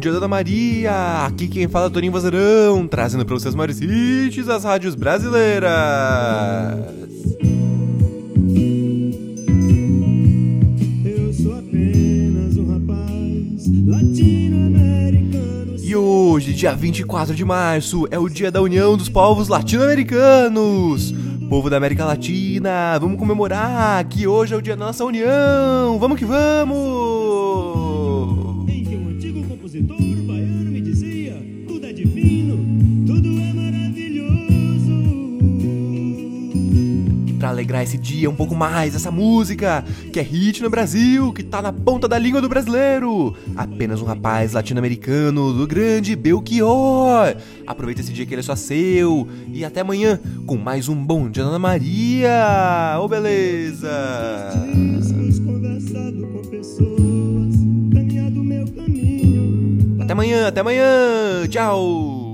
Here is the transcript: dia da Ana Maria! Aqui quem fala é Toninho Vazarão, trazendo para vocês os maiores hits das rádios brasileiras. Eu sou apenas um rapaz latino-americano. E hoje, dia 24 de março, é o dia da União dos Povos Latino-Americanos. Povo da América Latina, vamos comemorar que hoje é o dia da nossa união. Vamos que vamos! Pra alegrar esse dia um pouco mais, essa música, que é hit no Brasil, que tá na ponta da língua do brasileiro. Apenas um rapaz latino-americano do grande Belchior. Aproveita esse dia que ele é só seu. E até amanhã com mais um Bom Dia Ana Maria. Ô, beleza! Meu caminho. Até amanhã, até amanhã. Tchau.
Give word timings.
dia 0.00 0.12
da 0.12 0.18
Ana 0.18 0.28
Maria! 0.28 1.26
Aqui 1.26 1.48
quem 1.48 1.66
fala 1.68 1.86
é 1.86 1.90
Toninho 1.90 2.12
Vazarão, 2.12 2.86
trazendo 2.86 3.26
para 3.26 3.34
vocês 3.34 3.52
os 3.52 3.56
maiores 3.56 3.80
hits 3.80 4.46
das 4.46 4.62
rádios 4.64 4.94
brasileiras. 4.94 5.70
Eu 11.04 11.32
sou 11.32 11.58
apenas 11.58 12.56
um 12.56 12.72
rapaz 12.72 13.66
latino-americano. 13.86 15.76
E 15.78 15.96
hoje, 15.96 16.52
dia 16.52 16.74
24 16.74 17.34
de 17.34 17.44
março, 17.44 18.06
é 18.10 18.18
o 18.18 18.28
dia 18.28 18.50
da 18.50 18.62
União 18.62 18.96
dos 18.96 19.08
Povos 19.08 19.48
Latino-Americanos. 19.48 21.12
Povo 21.48 21.68
da 21.70 21.76
América 21.76 22.04
Latina, 22.04 22.98
vamos 22.98 23.18
comemorar 23.18 24.04
que 24.04 24.26
hoje 24.26 24.54
é 24.54 24.56
o 24.56 24.62
dia 24.62 24.76
da 24.76 24.86
nossa 24.86 25.04
união. 25.04 25.98
Vamos 25.98 26.18
que 26.18 26.24
vamos! 26.24 27.95
Pra 37.46 37.52
alegrar 37.52 37.84
esse 37.84 37.96
dia 37.96 38.28
um 38.28 38.34
pouco 38.34 38.56
mais, 38.56 38.96
essa 38.96 39.08
música, 39.08 39.84
que 40.12 40.18
é 40.18 40.22
hit 40.22 40.60
no 40.64 40.68
Brasil, 40.68 41.32
que 41.32 41.44
tá 41.44 41.62
na 41.62 41.72
ponta 41.72 42.08
da 42.08 42.18
língua 42.18 42.40
do 42.40 42.48
brasileiro. 42.48 43.36
Apenas 43.54 44.02
um 44.02 44.04
rapaz 44.04 44.52
latino-americano 44.52 45.52
do 45.52 45.64
grande 45.64 46.16
Belchior. 46.16 47.36
Aproveita 47.64 48.00
esse 48.00 48.12
dia 48.12 48.26
que 48.26 48.34
ele 48.34 48.40
é 48.40 48.42
só 48.42 48.56
seu. 48.56 49.28
E 49.46 49.64
até 49.64 49.82
amanhã 49.82 50.18
com 50.44 50.56
mais 50.56 50.88
um 50.88 50.96
Bom 50.96 51.30
Dia 51.30 51.44
Ana 51.44 51.56
Maria. 51.56 52.98
Ô, 53.00 53.06
beleza! 53.06 53.92
Meu 58.42 58.66
caminho. 58.74 60.02
Até 60.02 60.12
amanhã, 60.12 60.48
até 60.48 60.60
amanhã. 60.62 61.46
Tchau. 61.48 62.25